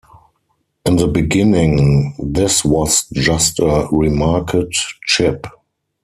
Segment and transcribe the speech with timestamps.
[0.83, 5.45] In the beginning, this was just a remarked chip.